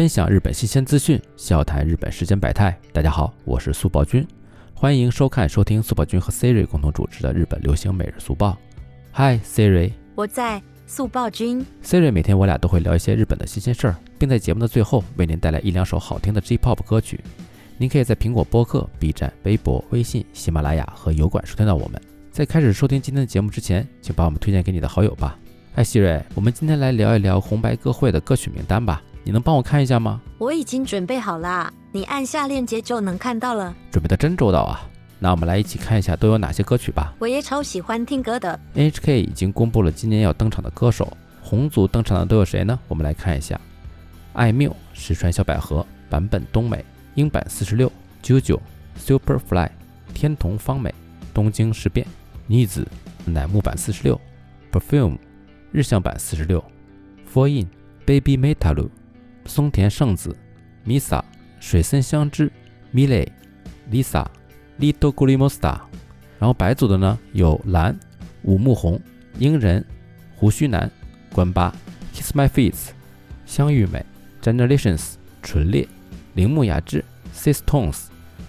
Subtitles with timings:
[0.00, 2.74] 分享日本新鲜资讯，笑谈日本世间百态。
[2.90, 4.26] 大家好，我是速报君，
[4.72, 8.56] 欢迎收看收听速报君和 Siri 共同主持的日本流行每日速报。
[9.12, 11.62] Hi Siri，我在速报君。
[11.84, 17.20] Siri 每天我俩都会聊一些日本的新鲜事儿，并在节目的最后为您带来一两首好听的 J-pop 歌曲。
[17.76, 22.00] 您可以在苹果播客、B 站、微博、微信、喜马拉雅和油管收听到我们。
[22.30, 25.38] 在开始收听今天的节目之前，请把我们推荐给你的好友吧。
[25.74, 29.02] 哎，Siri，我们今天来聊一聊红白歌会的歌曲名单吧。
[29.22, 30.20] 你能帮我看一下吗？
[30.38, 33.74] 我已经准备好啦，你按下链接就能看到了。
[33.90, 34.80] 准备的真周到啊！
[35.18, 37.12] 那我们来一起看一下都有哪些歌曲吧。
[37.18, 42.78] 我也超喜欢听歌的，NHK 已经公布了今年要登场的歌手，红组登场的都有谁呢？
[42.88, 43.60] 我们来看一下：
[44.32, 46.82] 爱缪、石川小百合、坂本冬美、
[47.14, 47.92] 英版四十六、
[48.22, 48.58] JoJo、
[48.98, 49.68] Superfly、
[50.14, 50.94] 天童芳美、
[51.34, 52.06] 东京事变、
[52.46, 52.86] 妮子、
[53.26, 54.18] 乃木坂四十六、
[54.72, 55.18] Perfume、
[55.70, 56.64] 日向坂四十六、
[57.30, 57.66] Fallin、
[58.06, 58.88] Baby Metalu、
[59.46, 60.36] 松田圣子、
[60.86, 61.22] Misa、
[61.60, 62.50] 水森香织、
[62.92, 63.28] Miley、
[63.90, 64.26] Lisa、
[64.78, 65.80] Little Grimostar。
[66.38, 67.98] 然后白组的呢有蓝、
[68.42, 68.98] 武木红、
[69.38, 69.84] 鹰人、
[70.36, 70.90] 胡须男、
[71.32, 71.74] 关八、
[72.14, 72.92] Kiss My Face、
[73.44, 74.04] 香玉美、
[74.42, 75.86] Generations、纯烈、
[76.34, 77.04] 铃木雅治、
[77.34, 78.06] Sis Tones、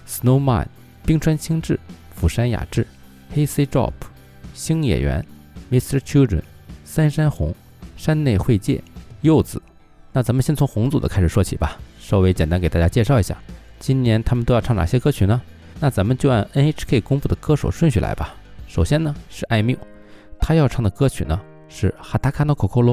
[0.08, 0.66] Snowman、
[1.04, 1.78] 冰川清志、
[2.14, 2.86] 釜山雅治、
[3.30, 3.92] 黑 C Drop、
[4.54, 5.24] 星野源、
[5.70, 5.98] Mr.
[5.98, 6.42] Children、
[6.84, 7.54] 三山红、
[7.96, 8.82] 山内惠介、
[9.20, 9.60] 柚子。
[10.14, 13.36] 那咱们先从红组的开始说起吧，稍微简单给大家介绍一下，
[13.80, 15.40] 今年他们都要唱哪些歌曲呢？
[15.80, 18.34] 那咱们就按 NHK 公布的歌手顺序来吧。
[18.68, 19.76] 首先呢是艾缪，
[20.38, 22.92] 他要唱的歌曲呢是《Hatakanokoko 了》，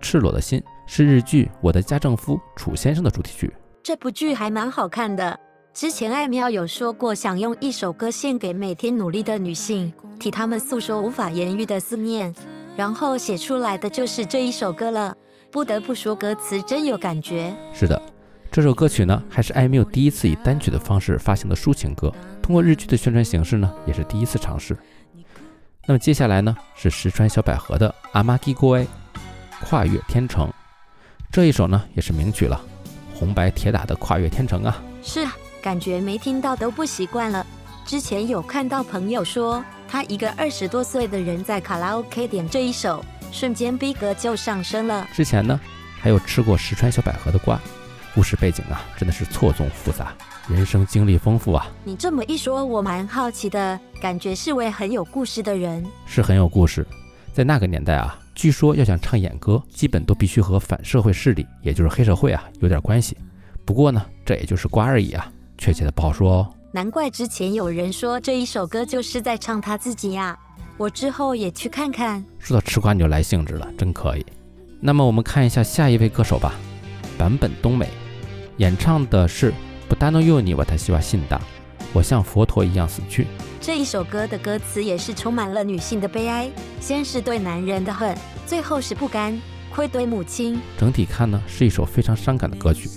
[0.00, 3.50] 赤裸的心，是日剧《我的家政夫楚先生》的主题曲。
[3.82, 5.40] 这部剧还蛮好看的。
[5.72, 12.34] 之前艾喵有说过，想用一首歌献给每天努力的女性，替她们诉说无法言喻的思念，
[12.76, 15.16] 然后写出来的就是这一首歌了。
[15.50, 17.54] 不得不说，歌词真有感觉。
[17.72, 18.00] 是的，
[18.52, 24.76] 这首歌曲呢还是艾缪第一次以单曲的方式发行的抒情歌，通过日剧的宣传形式呢也是第一次尝试。
[25.86, 28.84] 那么接下来呢是石川小百合的《Amagi Goi》，
[29.64, 30.52] 跨越天城，
[31.32, 32.60] 这一首呢也是名曲了，
[33.14, 34.82] 红白铁打的跨越天城啊。
[35.02, 37.46] 是啊，感觉没听到都不习惯了。
[37.86, 45.06] 之前有看到朋友说，他一个二十多岁的人在卡拉 OK 点这一首，瞬间逼格就上升了。
[45.12, 45.58] 之前呢
[46.00, 47.60] 还有吃过石川小百合的瓜，
[48.14, 50.12] 故事背景啊真的是错综复杂，
[50.48, 55.84] 人生经历丰富啊，你这么一说，我蛮好奇的，感觉是位很有故事的人。
[56.06, 56.86] 是很有故事。
[57.32, 63.16] 在那个年代啊，据说要想唱演歌，基本都必须和反社会势力，也就是黑社会啊有点关系。
[63.64, 66.54] 不过呢，这也就是瓜而已啊，确切的不好说哦。
[66.72, 70.38] 难怪之前有人说这一首歌就是在唱他自己呀、
[70.78, 72.24] 我之后也去看看。
[72.38, 74.24] 说到吃瓜你就来兴致了，真可以。
[74.80, 76.54] 那么我们看一下下一位歌手吧，
[77.18, 77.88] 坂本冬美，
[78.58, 79.50] 演唱的是
[79.88, 81.36] 《不达诺幼你瓦塔西瓦信达》，
[81.92, 83.26] 我像佛陀一样死去。
[83.60, 86.48] 这一首歌的歌词也是充满了女性的悲哀，
[86.80, 89.36] 先是对男人的恨，最后是不甘，
[89.74, 90.60] 愧对母亲。
[90.78, 92.88] 整体看呢是一首非常伤感的歌曲。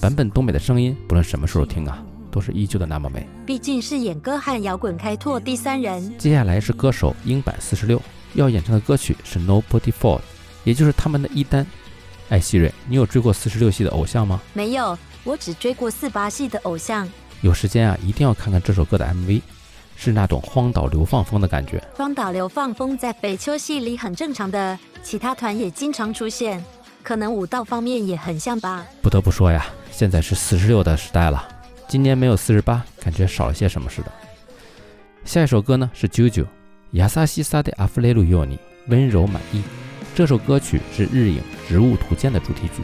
[0.00, 2.04] 坂本冬美的声音，不论什么时候听啊，
[2.34, 3.24] 都是依旧的那么美。
[3.46, 6.12] 毕竟是演歌和摇滚开拓第三人。
[6.18, 8.02] 接下来是歌手英版四十六
[8.34, 10.20] 要演唱的歌曲是 Nobody Fall，
[10.64, 11.64] 也就是他们的一单。
[12.30, 14.40] 哎，希瑞，你有追过四十六系的偶像吗？
[14.52, 17.08] 没有，我只追过四八系的偶像。
[17.42, 19.40] 有时间啊，一定要看看这首歌的 MV，
[19.94, 21.80] 是那种荒岛流放风的感觉。
[21.94, 26.64] 荒岛流放风在北秋系里很正常的，其他团也经常出现，
[27.02, 28.84] 可能舞蹈方面也很像吧。
[29.02, 31.46] 不得不说呀，现在是四十六的时代了，
[31.86, 34.12] 今年没有四十八，感觉少了些什么似的。
[35.24, 36.46] 下一首歌呢是 JoJo，
[36.92, 38.58] 亚萨西萨的阿弗雷鲁尤尼，
[38.88, 39.62] 温柔满意。
[40.14, 42.82] 这首歌曲是日影《植物图鉴》的主题曲，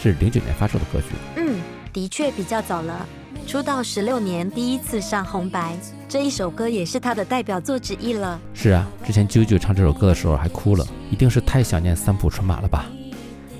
[0.00, 1.08] 是零九年发售的歌曲。
[1.36, 1.60] 嗯，
[1.92, 3.06] 的确比较早了。
[3.46, 5.76] 出道十六年，第一次上红白，
[6.08, 8.40] 这一首歌也是他的代表作之一了。
[8.54, 12.86] 是啊，之前啾啾唱这首歌的时候还哭了，一定是太想念三浦春马了吧？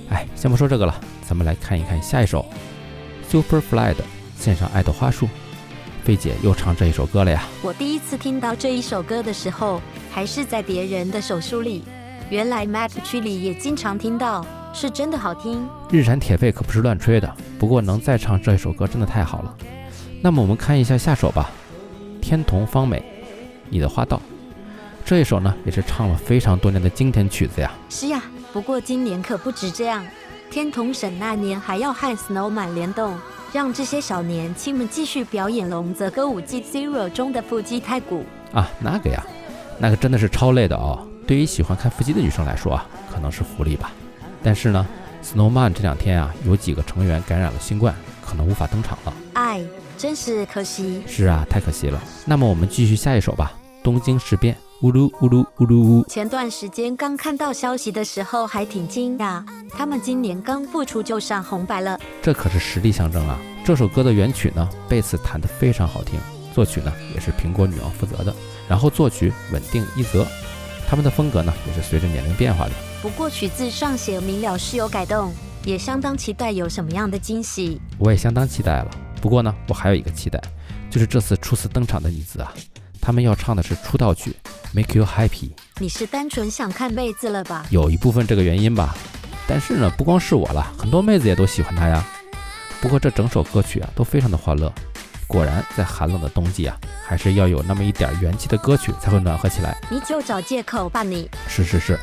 [0.09, 2.45] 哎，先不说这个了，咱们来看一看下一首
[3.29, 4.03] ，Superfly 的
[4.43, 5.25] 《线上爱的花束》。
[6.03, 7.47] 菲姐又唱这一首歌了呀！
[7.61, 9.81] 我第一次听到这一首歌的时候，
[10.11, 11.81] 还是在别人的手书里，
[12.29, 15.65] 原来 Map 区里也经常听到，是真的好听。
[15.89, 19.55] 日产铁肺可不是乱吹的，不过能再唱这一首歌真的太好了。
[20.21, 21.49] 那么我们看一下下首吧，
[22.21, 23.01] 天童芳美，
[23.69, 24.21] 你的花道。
[25.05, 27.71] 这一首呢，也是唱了非常多年的经典曲子呀。
[27.89, 30.05] 是呀，不过今年可不止这样，
[30.51, 33.17] 天童省那年还要和 Snowman 联动，
[33.53, 38.25] 让这些小年轻们继续表演《龙泽歌舞伎 Zero》中的腹肌太鼓。
[38.51, 39.23] 啊，那个呀，
[39.77, 41.07] 那个真的是超累的哦。
[41.27, 43.91] 对于喜欢看腹肌的女生来说啊，可能是福利吧。
[44.41, 44.83] 但是呢
[45.23, 47.93] ，Snowman 这两天啊，有几个成员感染了新冠，
[48.25, 49.13] 可能无法登场了。
[49.33, 49.63] 哎，
[49.99, 51.03] 真是可惜。
[51.05, 52.01] 是啊，太可惜了。
[52.25, 53.53] 那么我们继续下一首吧，
[53.83, 54.55] 《东京事变》。
[54.83, 56.05] 呜噜呜噜呜噜呜。
[56.09, 63.39] 前段时间刚看到消息的时候，还挺惊讶，他们今年刚复出就上红白了，这可是实力象征啊！
[63.63, 66.19] 这首歌的原曲呢，贝斯弹得非常好听，
[66.53, 68.35] 作曲呢也是苹果女王负责的，
[68.67, 70.27] 然后作曲稳定一泽，
[70.85, 72.71] 他们的风格呢也是随着年龄变化的。
[73.01, 75.31] 不过曲子上写明了是有改动，
[75.63, 77.79] 也相当期待有什么样的惊喜。
[77.97, 78.91] 我也相当期待了。
[79.21, 80.41] 不过呢，我还有一个期待，
[80.89, 82.53] 就是这次初次登场的女子啊，
[82.99, 84.35] 他们要唱的是出道曲。
[84.75, 85.51] Make you happy？
[85.77, 87.63] 你是单纯想看妹子了吧？
[87.69, 88.95] 有一部分这个原因吧，
[89.47, 92.03] 但是呢，不光是我了，很多妹子也都喜欢他呀。
[92.81, 94.73] 不过这整首歌曲啊，都非常的欢乐。
[95.27, 96.75] 果然，在寒冷的冬季啊，
[97.05, 99.77] 还是要有那么一点元气的歌曲才会暖和起来。
[99.91, 101.29] 你就找借口吧，你。
[101.47, 101.99] 是是是，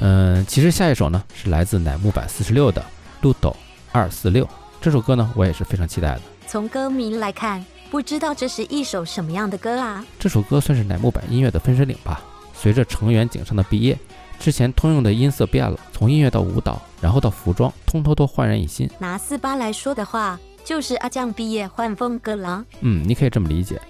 [0.00, 2.82] 嗯，其实下一首呢，是来自乃木坂四十六的
[3.22, 3.56] 《路斗
[3.92, 4.44] 二四六》
[4.78, 6.20] 这首歌呢，我也是非常期待的。
[6.46, 7.64] 从歌名来看。
[7.90, 10.04] 不知道这是一首什么样的歌啊？
[10.18, 12.20] 这首歌算是乃木坂音乐的分水岭吧。
[12.52, 13.98] 随着成员井上的毕业，
[14.38, 18.90] 之前通用的音色变了，从音乐到舞蹈，然后到服装，通通都焕然一新。
[18.98, 22.62] 拿四八来说的话，就是阿酱毕业换风格了。
[22.80, 23.80] 嗯，你可以这么理解，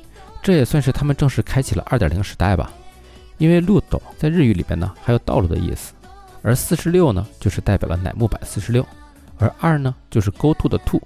[0.42, 2.70] 这也算是他们正式开启了二点零时代吧。
[3.38, 5.92] 因为路斗在日语里边呢，还有道路的意思，
[6.42, 8.86] 而四十六呢，就是代表了乃木坂四十六，
[9.38, 11.00] 而二呢，就是 go to 的 to。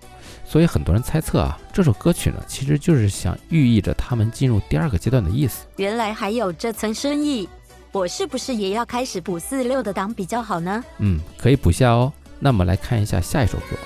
[0.44, 5.64] 所以很多人猜测啊，这首歌曲呢，其实就是想寓意着他们进入第二个阶段的意思。
[5.76, 7.48] 原来还有这层深意，
[7.90, 10.84] 我是不是也要开始补四六的档比较好呢？
[10.98, 12.12] 嗯，可以补下哦。
[12.38, 13.76] 那么来看一下下一首歌，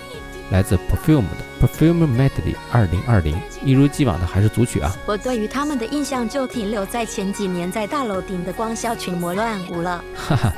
[0.50, 4.92] 来自 Perfume 的 Perfume Medley 二零二零，一如既往的还是组曲啊。
[5.06, 10.02] 我对于他们的印象就停留在前几年在大楼顶的光效群魔乱舞了。
[10.16, 10.52] 哈哈，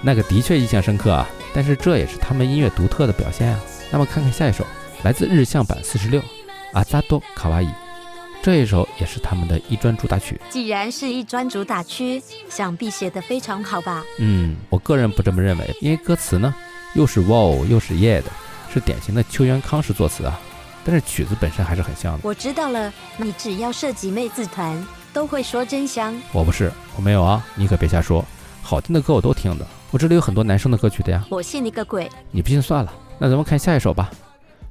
[0.00, 3.60] 那个的确印象深刻啊，但是这也是他们音乐独特的表现啊。
[3.90, 4.66] 那么看看下一首。
[5.04, 6.22] 来自日向版四十六，
[6.74, 7.68] 阿扎多卡哇伊，
[8.40, 10.40] 这一首也是他们的一专主打曲。
[10.48, 14.04] 既然是一专主打曲，想必写得非常好吧？
[14.20, 16.54] 嗯，我个人不这么认为，因为歌词呢
[16.94, 18.30] 又是 wow 又是 yeah 的，
[18.72, 20.40] 是典型的秋元康式作词啊。
[20.84, 22.20] 但是曲子本身还是很像的。
[22.22, 26.14] 我知道了，你只要涉及妹子团，都会说真香。
[26.30, 28.24] 我不是，我没有啊，你可别瞎说。
[28.62, 31.22] 好听的歌我都听的，我这里有很多男生的歌曲的呀。
[31.28, 32.10] 我信你个鬼！
[32.30, 32.92] 你不信算了。
[33.18, 34.10] 那咱们看下一首吧。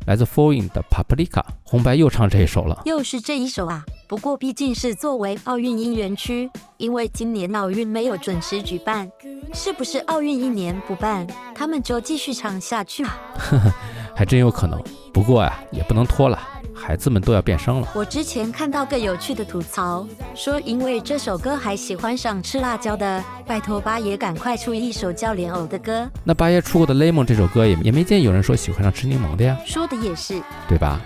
[0.08, 3.86] 来自 f o r i n 的 Paprika，红白又唱这一首了，又是这一首啊！
[4.08, 9.08] 不过毕竟是作为奥运音源区，因为今年奥运没有准时举办，
[9.54, 13.16] 是不是奥运一年不办，他们就继续唱下去啊？
[13.38, 13.72] 呵呵，
[14.16, 14.82] 还真有可能。
[15.14, 16.40] 不过呀，也不能拖了。
[16.82, 17.88] 孩子们都要变声了。
[17.94, 20.06] 我之前看到个有趣的吐槽，
[20.36, 26.10] 说因为这首歌还喜欢上吃辣椒的，拜托八爷赶快出一首叫莲藕的歌。
[26.24, 29.58] 那八爷出过的《Lemon》这首歌也也没见有人说喜欢上吃柠檬的呀。
[29.66, 31.00] 说的也是，对吧？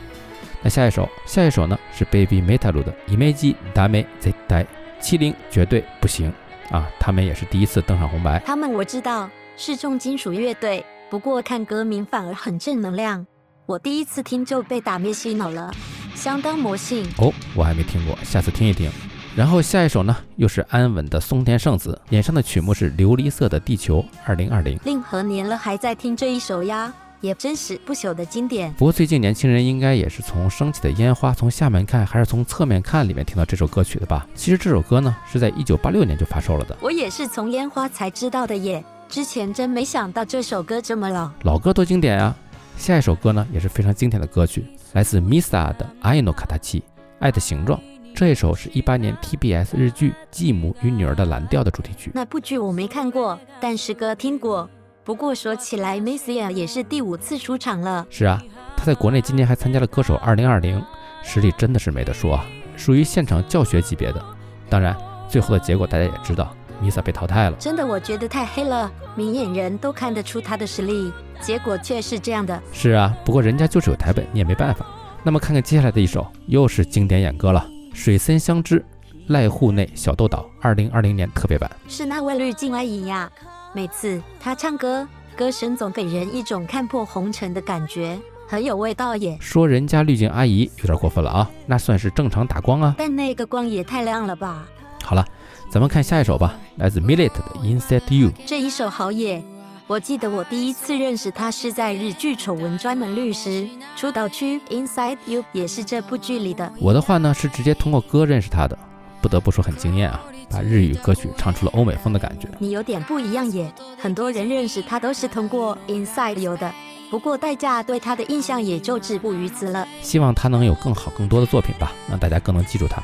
[0.64, 4.64] 那下一首，下一首呢是 Baby Metal 的《伊梅基达梅贼呆》，
[5.00, 6.34] 七零绝对不行
[6.72, 6.88] 啊！
[7.00, 8.40] 他们也是第一次登上红白。
[8.40, 13.28] 他们我知道是重金属乐队，不过看歌名反而很正能量。
[13.68, 15.74] 我第一次听就被打灭洗脑了，
[16.14, 17.34] 相当魔性哦！
[17.56, 18.92] 我还没听过，下次听一听。
[19.36, 24.80] 然后下一首呢，又是安稳的松田圣子演唱的曲目是《琉璃色的地球》二零二零。
[24.86, 28.72] 令和年了还在听这一首呀，也真是不朽的经典。
[28.74, 34.28] 不过最近年轻人应该也是从升起的烟花从下面看还是从侧面看里面听到这首歌曲的吧？
[34.36, 36.78] 其实这首歌呢是在一九八六年就发售了的。
[36.82, 41.32] 我也是从烟花才知道的耶，之前真没想到这首歌这么老。
[41.42, 42.38] 老歌多经典啊！
[42.78, 46.82] 下一首歌呢，也是非常经典的歌曲，来自 Misa 的《爱の形》，
[47.20, 47.80] 爱的形状。
[48.14, 52.12] 这一首是一八年 TBS 日剧《继母与女儿的蓝调》的主题曲。
[52.14, 54.70] 那部剧我没看过，但是歌听过。
[55.04, 58.06] 不过说起来，Misa 也是第五次出场了。
[58.10, 58.42] 是啊，
[58.78, 60.82] 他在国内今年还参加了歌手2020，
[61.24, 62.46] 实力真的是没得说啊，
[62.78, 64.24] 属于现场教学级别的。
[64.70, 64.96] 当然，
[65.28, 66.56] 最后的结果大家也知道。
[66.82, 72.62] 米萨被淘汰了，真的，我觉得太黑了，明眼人都看得出他的实力，结果却是这样的。
[72.72, 74.86] 是啊，不过人家就是有台本，你也没办法。
[75.24, 78.84] 那么看看接下来的一首，又是经典演歌了，《水森香织
[79.30, 83.30] 濑户内小豆岛》二零二零年特别版，是那位滤镜阿姨呀。
[83.74, 89.36] 每次她唱歌，歌声总给人一种看破红尘的感觉，很有味道耶。
[89.42, 92.94] 说人家滤镜阿姨有点过分了啊，那算是正常打光啊。
[92.98, 94.68] 但那个光也太亮了吧。
[95.06, 95.26] 好了。
[95.70, 98.32] 咱们看下一首吧，来自 Millet 的 Inside You。
[98.46, 99.44] 这一首好野，
[99.88, 103.50] 我记得我第一次认识他是在日剧《丑闻专门律师》
[103.96, 106.72] 出道曲 Inside You，也是这部剧里的。
[106.80, 108.78] 我的话呢是直接通过歌认识他的，
[109.22, 110.22] 不得不说很惊艳啊。
[110.48, 112.48] 把日语歌曲唱出了欧美风的感觉。
[112.60, 116.72] 你有点不一样耶，很多人认识他都是通过 Inside 有的，
[117.10, 119.88] 不过代价对他的印象也就止步于此了。
[120.04, 123.02] 希望他能有更好更多的作品吧，让大家更能记住他。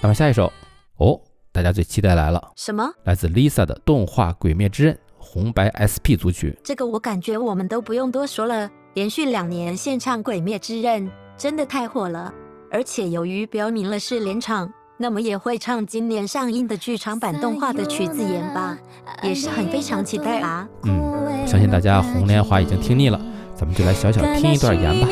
[0.00, 0.50] 那么下一首
[0.98, 1.20] 哦，
[1.54, 2.90] 大家最期待来了，什么？
[3.04, 6.58] 来自 Lisa 的动画《鬼灭之刃》红白 SP 组曲。
[6.64, 11.06] 这个我感觉我们都不用多说了，连续两年献唱《鬼灭之刃》
[11.36, 12.34] 真的太火了，
[12.72, 14.68] 而且由于标明了是连唱。
[14.96, 18.76] 那么也会唱今年上映的剧场版动画的曲子言吧，
[19.22, 20.68] 也是很非常期待啊。
[20.82, 23.20] 嗯，相信大家红莲华已经听腻了，
[23.54, 25.08] 咱们就来小小听一段言吧。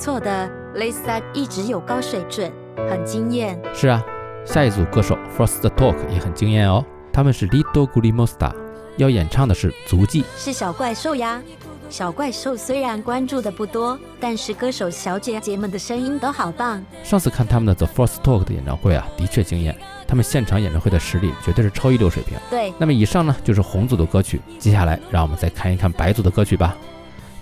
[0.00, 2.50] 错的，Lisa 一直有高水准，
[2.88, 3.60] 很惊艳。
[3.74, 4.02] 是啊，
[4.46, 6.82] 下一组歌手 First Talk 也很惊艳哦。
[7.12, 8.50] 他们是 Little Guri Monster，
[8.96, 11.42] 要演唱的是《足迹》，是小怪兽呀。
[11.90, 16.82] 小怪兽虽然关注的不多，但是歌手小姐姐们的声音都好棒。
[17.02, 19.76] 上次看他们的 The First Talk 的演唱会啊，的确惊艳。
[20.08, 22.38] 他们现场演唱会的实力绝对是超一流水平。
[22.48, 26.74] 对，那么以上呢就是红组的歌曲，接下来让我们再看一看白组的歌曲吧。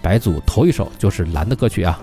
[0.01, 2.01] 白组头一首就是蓝的歌曲啊。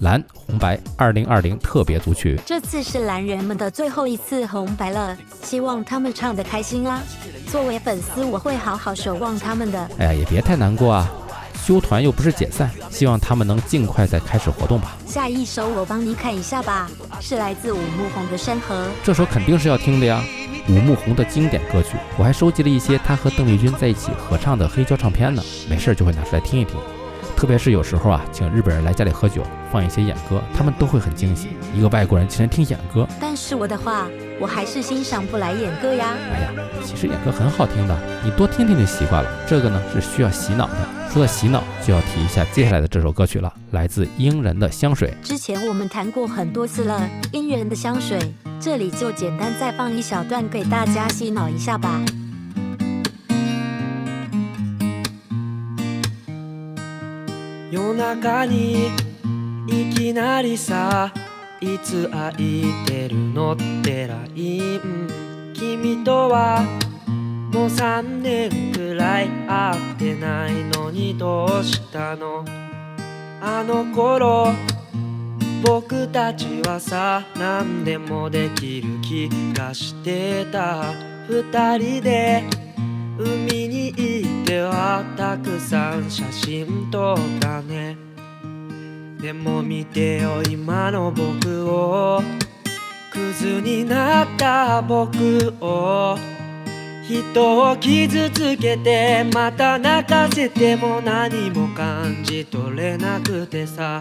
[0.00, 7.00] 蓝红白二零二零特别组曲，这次是蓝人们的最后一次红白了，希望他们唱得开心啊！
[7.50, 9.90] 作为粉丝，我会好好守望他们的。
[9.98, 11.10] 哎呀，也别太难过啊，
[11.64, 14.96] 休团又不是解散，希望他们能尽快再开始活动吧。
[15.06, 20.22] 下一首我帮你看一下吧，是来自五木红的《山河》，这首肯定是要听的呀，
[20.68, 26.76] 五木红的经典歌曲，我还收集了一些他和邓丽君在一起合唱的黑胶唱片呢，没事就会拿出来听一听。
[27.36, 31.48] 特别是有时候啊，请日本人来家里喝酒，放一些演歌，他们都会很惊喜。
[31.74, 33.06] 一个外国人竟然听演歌。
[33.20, 34.08] 但是我的话，
[34.40, 36.14] 我还是欣赏不来演歌呀。
[36.32, 36.50] 哎呀，
[36.82, 39.30] 其实演歌很好听的，你多听听就习惯了。
[39.46, 40.76] 这个呢是需要洗脑的。
[41.10, 45.12] 说到洗脑，就要提一下接下来的这首歌曲了，来自英人的香水。
[45.22, 48.18] 之前我们谈过很多次了，英人的香水，
[48.58, 52.00] 这里就简单再放一小段给大家洗脑一下吧。
[57.70, 58.88] 夜中に
[59.66, 61.12] いきなりさ
[61.60, 66.62] いつ空いてるのってライン君とは
[67.52, 72.44] もう3年くらい会ってないのにどうしたの？
[73.40, 74.48] あの頃
[75.64, 80.92] 僕たちはさ何でもできる気がしてた。
[81.28, 82.44] 二人で
[83.18, 83.55] 海
[84.56, 87.96] に行ってはたくさん写真撮ったね。
[89.20, 92.22] でも見てよ今の僕を。
[93.12, 96.16] クズになった僕を。
[97.02, 104.00] 人を傷つけてまた泣かせても何も感じ取れなくてさ。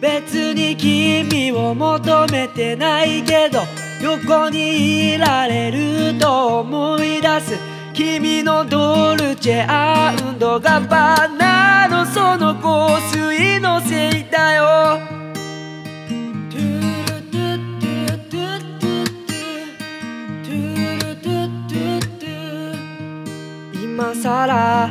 [0.00, 3.60] 別に君を求めてないけど
[4.02, 7.71] 横にいられると思い出す。
[8.04, 14.98] 君のドルチェガバナのその香水のせいだよ。
[23.72, 24.90] 今さら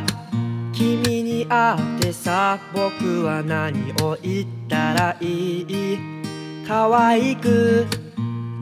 [0.72, 6.00] 君に会ってさ僕は何を言ったらいい？
[6.66, 7.86] 可愛く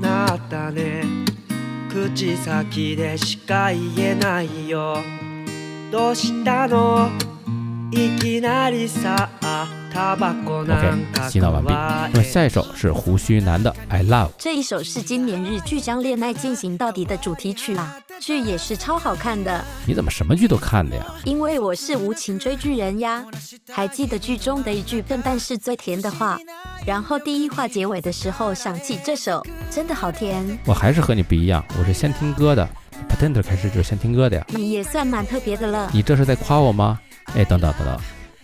[0.02, 1.19] なったね。
[1.90, 4.98] 口先でしか言えないよ。
[5.92, 7.10] どうしたの？
[7.92, 9.39] いきなりさ。
[10.00, 11.70] OK，洗脑完毕。
[11.70, 14.28] 那么下一首是胡须男的《I Love》。
[14.38, 19.64] 这一首是今年日剧《将恋爱进行到底》的主题曲啊，剧也是超好看的。
[19.86, 21.06] 你怎么什么剧都看的呀？
[21.26, 23.26] 因为我是无情追剧人呀。
[23.70, 26.38] 还记得剧中的一句笨蛋是最甜的话，
[26.86, 30.58] 然后第一话结尾的时候想起这首，真的好甜。
[30.66, 32.66] 我还是和你不一样，我是先听歌的
[33.10, 34.46] p a t e n t 开始就是先听歌的呀。
[34.48, 35.90] 你也算蛮特别的了。
[35.94, 36.98] 你这是在夸我吗？
[37.36, 38.00] 哎，等等等等，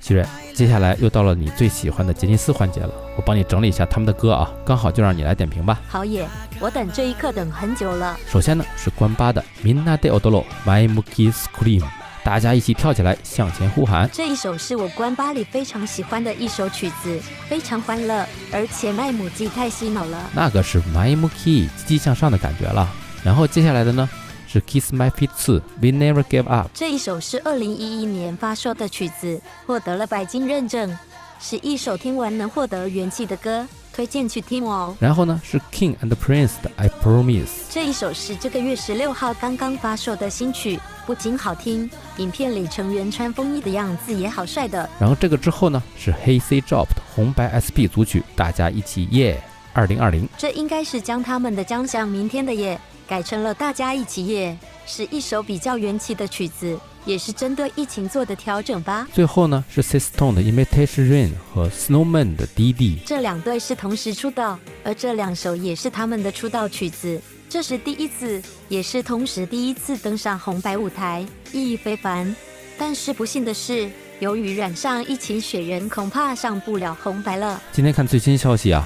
[0.08, 5.82] 徐瑞，接下来又到了你最喜欢的杰尼斯环节了，我帮你整理一下他们的歌啊，刚好就让你来点评吧。
[5.88, 6.28] 好耶，
[6.60, 8.16] 我等这一刻等很久了。
[8.28, 11.82] 首先呢是关八的 Minna de Odolo My Muki Scream，
[12.24, 14.08] 大家一起跳起来向前呼喊。
[14.14, 17.20] 这一首是我关八里非常喜欢的一首曲子，
[17.50, 20.30] 非常欢乐，而且麦母鸡太洗脑了。
[20.36, 22.88] 那个是 My Muki 积极向上的感觉了。
[23.24, 24.08] 然后接下来的呢？
[24.56, 26.70] 是 Kiss My Feet 2 We Never Give Up。
[26.74, 30.98] 这一首是二零一一年发售的曲子，获得了白金认证，
[31.42, 34.96] 是一首听完能获得元气的歌，推荐去听哦。
[34.98, 37.66] 然后呢，是 King and Prince 的 I Promise。
[37.70, 44.90] 这一首是这个月十六号刚刚发售的新曲，不仅好听，影片里成员穿风衣的样子也好帅的。
[44.98, 49.44] 然后这个之后呢，是 Hey C Drop 的红白 SP 组曲，大家一起耶！
[49.74, 50.26] 二零二零。
[50.38, 52.80] 这应该是将他们的将向明天的耶。
[53.08, 59.08] 改成了大家一起夜，是一首比较元气的曲子，也是针对疫情做的调整吧。
[59.14, 72.36] 最后呢，是 System 的 Imitation Rain 和 Snowman 的 DD，这两对是同时出道，而这两首也是他们的出道曲子，这是第一次，也是同时第一次登上红白舞台，意义非凡。
[72.78, 77.62] 但是不幸的是，由于染上疫情雪人，恐怕上不了红白了。
[77.72, 78.86] 今天看最新消息啊。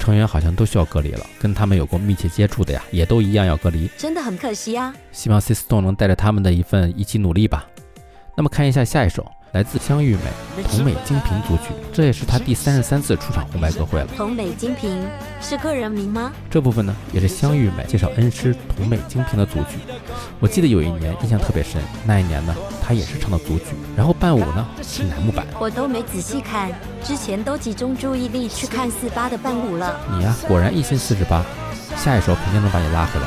[0.00, 4.92] 成员好像都需要隔离了，跟他们有过密切接触的呀，也都一样要隔离，真的很可惜啊。
[5.12, 7.68] 希望 System 能带着他们的一份一起努力吧。
[8.34, 9.30] 那么看一下下一首。
[9.52, 14.06] 来自香玉美桐美精平组曲，这也是她第三十三次出场红白歌会了。
[14.16, 15.04] 桐美精平
[15.40, 16.30] 是个人名吗？
[16.48, 19.78] 这部分呢，也是香玉美介绍恩师桐美精平的组曲。
[20.38, 25.44] 我记得有一年印象特别深，那一年呢，她也是唱的组曲，然后伴舞呢是楠木版。
[25.58, 26.70] 我都没仔细看，
[27.02, 29.98] 之前都集中注意力去看四八的伴舞了。
[30.12, 31.44] 你呀，果然一心四十八，
[31.96, 33.26] 下一首肯定能把你拉回来。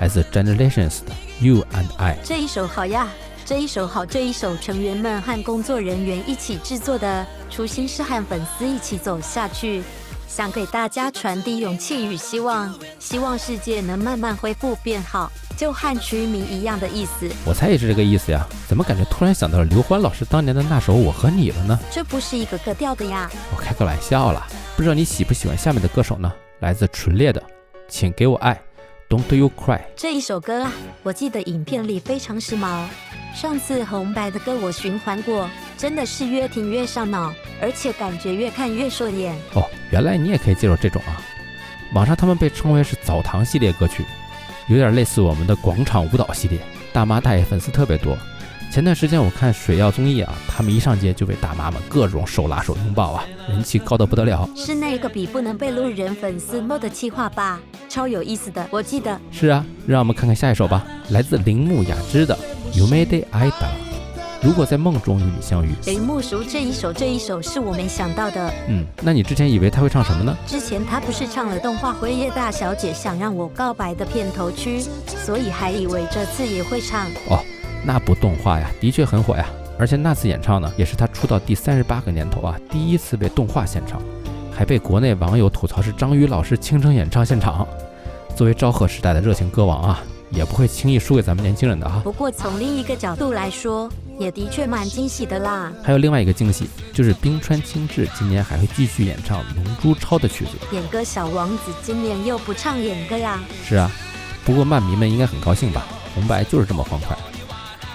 [0.00, 3.06] 来自 Generations 的 You and I，这一首好呀。
[3.50, 9.82] 这一首好，这一首成员们和工作人员一起制作的，初心是和粉丝一起走下去，
[10.28, 17.28] 想给大家传递勇气与希望，希望世界能慢慢恢复变好，就和曲名一样的意思。
[17.44, 21.76] 我猜也是这个意思呀，怎么感觉突然想到了刘欢老师当年的那首《我和你》了呢？
[21.90, 23.28] 这不是一个格调的呀。
[23.52, 26.32] 我开个玩笑啦，不知道你喜不喜欢下面的歌手呢？
[26.60, 27.42] 来自纯烈的，
[27.88, 28.62] 请给我爱
[29.08, 29.80] ，Don't You Cry。
[29.96, 32.86] 这一首歌啊，我记得影片里非常时髦。
[33.34, 39.34] 上次红白的歌我循环过，真的是越听越上脑，而且感觉越看越顺眼。
[39.54, 41.22] 哦，原来你也可以接受这种啊！
[41.94, 44.04] 网上他们被称为是澡堂系列歌曲，
[44.68, 46.58] 有点类似我们的广场舞蹈系列，
[46.92, 48.16] 大妈大爷粉丝特别多。
[48.70, 54.48] 前段时间我看水曜综艺啊，他们一上街就被大妈们各种手拉手拥抱啊，人气高得不得了。
[54.54, 57.58] 是那个比不能被路人粉丝摸的气话吧？
[57.88, 59.18] 超有意思的，我记得。
[59.32, 62.38] 是啊，让我们看看下一首吧，来自铃木雅之的。
[62.72, 63.68] You made it, Ida。
[64.42, 68.50] 如果在梦中与你相遇，铃木熟这一首，这一首是我没想到的。
[68.68, 70.34] 嗯，那你之前以为他会唱什么呢？
[70.46, 77.06] 之前他不是唱了动画《辉夜大小姐想让我告白》的片头曲，所以还以为这次也会唱。
[77.28, 77.38] 哦，
[77.84, 79.46] 那部动画呀，的确很火呀。
[79.78, 84.00] 而且那次演唱呢，也是他出道第三十八个年头啊，第一次被动画献唱，
[84.50, 87.66] 还被国内网友吐槽是张宇老师倾城演唱现场。
[88.34, 90.02] 作为昭和时代的热情歌王啊。
[90.30, 92.00] 也不会轻易输给咱们年轻人的哈。
[92.04, 95.72] 不过从另一个角度来说，也的确蛮惊喜的啦。
[95.82, 100.52] 还有另外一个惊喜，就是冰川清志今年还会继续演唱《龙珠超》的曲子。
[100.72, 103.40] 演歌小王子今年又不唱演歌呀？
[103.64, 103.90] 是啊，
[104.44, 105.86] 不过漫迷们应该很高兴吧？
[106.14, 107.16] 红白就是这么欢快。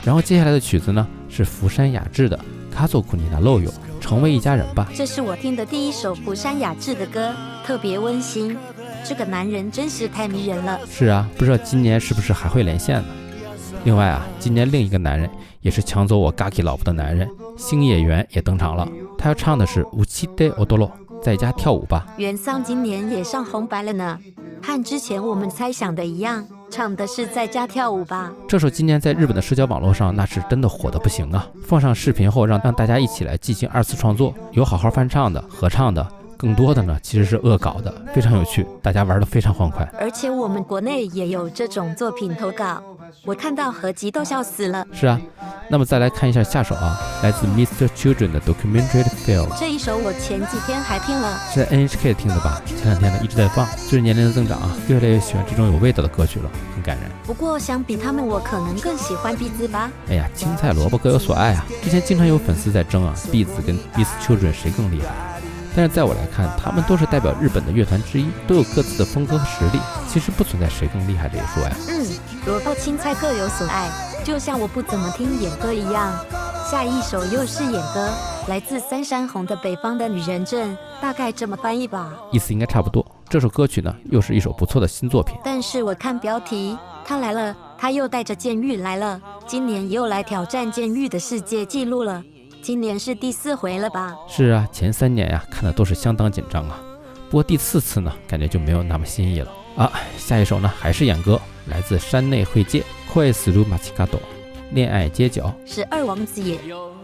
[0.04, 2.38] 然后接下来的曲子呢，是福山雅治的
[2.74, 3.70] 《卡佐库尼娜漏友》，
[4.00, 4.88] 成为一家人吧。
[4.96, 7.34] 这是我听的第一首福山雅治的歌，
[7.66, 8.56] 特别温馨。
[9.08, 10.80] 这个男人真是太迷人了。
[10.90, 13.08] 是啊，不知道今年是不是还会连线呢？
[13.84, 15.30] 另外啊，今年另一个男人
[15.62, 18.88] 也是抢走我 Gaki 老婆的男人，星野源也登场了。
[19.16, 20.90] 他要唱的是《无期的 Odolo》，
[21.22, 22.08] 在家跳舞吧。
[22.18, 24.20] 原桑今年也上红白了呢，
[24.64, 28.34] 和之前我们猜想的一样，唱的是在家跳舞吧。
[28.48, 31.48] 这首今年在日本的社交网络上那是真的火的不行啊！
[31.64, 36.06] 放上视频后，让让大家一起来进行二次创作，有好好翻唱的、合唱的。
[36.38, 39.88] 更多的呢，其实是恶搞的，非常有趣，大家玩的非常欢快。
[40.00, 42.82] 而且我们国内也有这种作品投稿，
[43.24, 44.86] 我看到合集都笑死了。
[44.92, 45.20] 是啊，
[45.70, 47.88] 那么再来看一下下首啊，来自 Mr.
[47.96, 49.48] Children 的 Documentary Film。
[49.60, 52.62] 这一首我前几天还听了，是在 NHK 听的吧？
[52.66, 53.66] 前两天呢一直在放。
[53.78, 57.10] 随着年龄的增长啊，越来越喜欢这种有味道的歌曲了，很感人。
[57.26, 59.90] 不过相比他们，我可能更喜欢 B 子吧。
[60.10, 61.66] 哎呀，青菜萝卜各有所爱啊！
[61.82, 64.06] 之前经常有粉丝在争啊，B 子跟 Mr.
[64.22, 65.35] Children 谁更厉害？
[65.76, 71.76] 但是在我来看，他们都是代表日本的乐团之一，都有各自的风格和实力，其实不存在谁更厉害这一说呀。
[71.90, 72.08] 嗯，
[72.46, 73.90] 萝卜青菜各有所爱，
[74.24, 76.14] 就像我不怎么听演歌一样。
[76.72, 78.10] 下一首又是演歌，
[78.48, 83.06] 来自三山红的《北方的女人镇》，大概这么翻译吧，意思应该差不多。
[83.28, 85.36] 这首歌曲呢，又是一首不错的新作品。
[85.44, 92.24] 但是我看标题，他来了，他又带着监狱来了，今年又来挑战监狱的世界纪录了。
[92.66, 94.16] 今年是第四回了吧？
[94.28, 96.82] 是啊，前三年呀，看的都是相当紧张啊。
[97.30, 99.94] 不过第四次呢，感觉就没有那么新意了啊。
[100.18, 102.80] 下一首呢，还是演歌，来自山内惠介，
[103.14, 103.32] 《c h i
[103.96, 104.20] k a d o
[104.72, 106.58] 恋爱街角是二王子耶。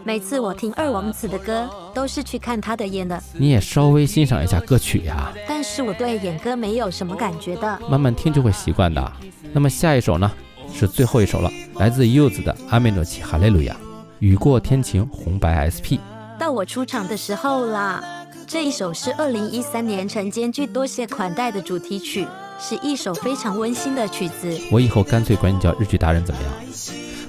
[0.04, 3.22] 每次我听二王子的歌，都是去看他的演的。
[3.34, 5.32] 你也稍微欣赏一下歌曲呀。
[5.48, 9.12] 但是我对演歌没有什么感觉的，慢慢听就会习惯的。
[9.54, 10.32] 那么下一首呢，
[10.74, 13.78] 是最后一首了，来自柚子的《阿梅诺奇哈利路亚》。
[14.22, 15.98] 雨过天晴，红白 SP。
[16.38, 18.04] 到我出场的时候啦！
[18.46, 22.28] 这一首是二零一三年晨间剧多谢款待的主题曲，
[22.60, 24.56] 是一首非常温馨的曲子。
[24.72, 26.52] 我以后干脆管你叫日剧达人怎么样？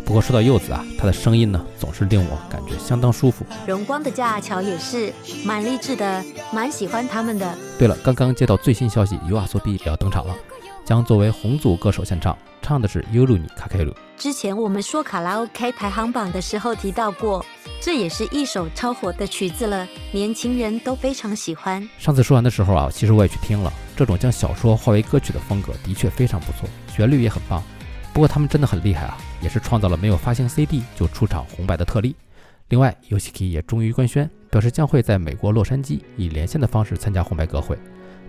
[0.05, 3.47] 不过说到柚子啊，她的声音呢，总是令我感觉相当舒服。
[3.67, 5.11] 荣光的架桥也是
[5.47, 7.57] 蛮励志的，蛮喜欢他们的。
[7.79, 10.35] 对了，刚刚接到最新消息，尤阿索比也要登场了，
[10.85, 12.37] 将作为红组歌手献唱。
[12.61, 13.91] 唱的是《尤鲁尼卡凯鲁》。
[14.17, 17.45] 之前我们说卡拉 OK 排行榜的时候提到过，
[17.81, 21.87] 这也是一首超火的曲子了，年轻人都非常喜欢。
[21.99, 27.61] 上次说完的时候啊，其实我也去听了，这种将小说化为歌曲的风格的确非常不错，旋律也很棒。
[28.13, 32.15] 不过他们真的很厉害啊，也是创造了没有发行 CD 就出场红白的特例。
[32.69, 37.77] 另外，Yoshiki 也终于官宣，表示将会在美国洛杉矶以连线的方式参加红白歌会。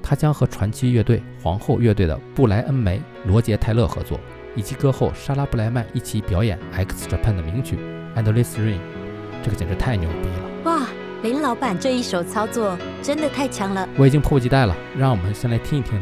[0.04, 4.20] 他将和传奇乐队、皇后乐队的布莱恩·梅、罗杰·泰勒合作，
[4.54, 7.78] 以及歌后莎拉·布莱曼一起表演 X Japan 的名曲
[8.22, 8.76] 《Endless Rain》。
[9.42, 10.72] 这个简直太牛逼了！
[10.72, 10.88] 哇，
[11.22, 13.88] 林老板这一手操作真的太强了！
[13.98, 16.00] 我已经迫不及待了，让我们先来听一听。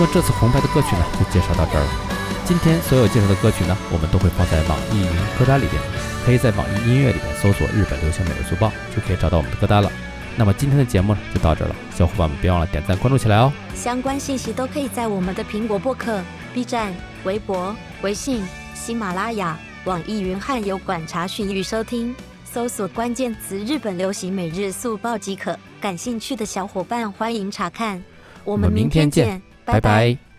[0.00, 1.90] 那么这次红白的歌曲呢，就介绍到这儿了。
[2.46, 5.06] 今天所有介绍的歌曲呢，我们都会放在网易云
[5.38, 5.76] 歌单里边，
[6.24, 9.92] 可以在网易音乐里面搜索“日本流行每日速报”，就可以找到我们的歌单了。
[10.36, 13.52] 那么今天的节目呢，就到这儿了，小伙伴们别忘了点赞关注起来哦。
[13.74, 16.18] 相关信息都可以在我们的苹果播客、
[16.54, 18.42] B 站、微博、微信、
[18.74, 22.14] 喜马拉雅、网易云和油管查询与收听，
[22.50, 25.54] 搜索关键词“日本流行每日速报”即可。
[25.78, 28.02] 感兴趣的小伙伴欢迎查看。
[28.44, 30.29] 我们明天见，拜拜。